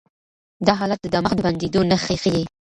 [0.65, 2.43] دا حالت د دماغ د بندېدو نښې ښيي.